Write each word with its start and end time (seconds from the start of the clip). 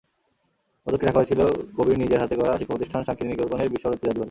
পদকটি 0.87 1.05
রাখা 1.05 1.19
হয়েছিল 1.19 1.41
কবির 1.77 1.97
নিজের 1.97 2.19
হাতে 2.19 2.35
গড়া 2.35 2.53
শিক্ষাপ্রতিষ্ঠান 2.57 3.01
শান্তিনিকেতনের 3.03 3.69
বিশ্বভারতী 3.69 4.03
জাদুঘরে। 4.03 4.19